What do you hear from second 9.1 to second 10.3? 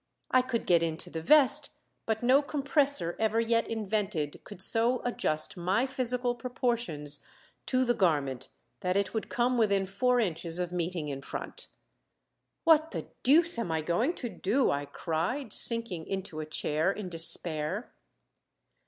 would come within four